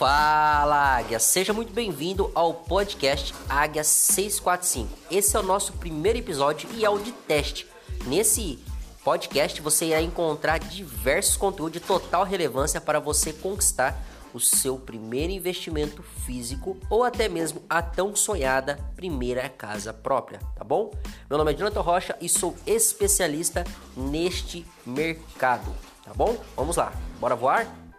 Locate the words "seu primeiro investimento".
14.40-16.02